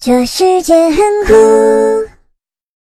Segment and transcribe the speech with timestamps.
[0.00, 0.96] 这世界很
[1.26, 1.87] 酷。